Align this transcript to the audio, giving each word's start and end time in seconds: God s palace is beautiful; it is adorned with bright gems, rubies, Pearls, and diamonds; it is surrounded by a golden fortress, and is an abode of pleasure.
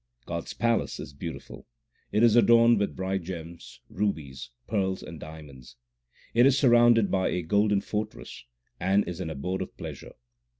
God 0.25 0.45
s 0.45 0.53
palace 0.53 0.99
is 0.99 1.13
beautiful; 1.13 1.67
it 2.11 2.23
is 2.23 2.35
adorned 2.35 2.79
with 2.79 2.95
bright 2.95 3.21
gems, 3.21 3.81
rubies, 3.87 4.49
Pearls, 4.65 5.03
and 5.03 5.19
diamonds; 5.19 5.75
it 6.33 6.47
is 6.47 6.57
surrounded 6.57 7.11
by 7.11 7.27
a 7.27 7.43
golden 7.43 7.81
fortress, 7.81 8.45
and 8.79 9.07
is 9.07 9.19
an 9.19 9.29
abode 9.29 9.61
of 9.61 9.77
pleasure. 9.77 10.13